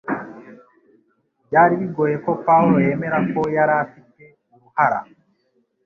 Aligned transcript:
Byari 1.45 1.73
bigoye 1.81 2.15
ko 2.25 2.31
Pawulo 2.45 2.77
yemera 2.85 3.17
ko 3.31 3.41
yari 3.55 3.73
afite 3.83 4.23
uruhara 4.53 4.99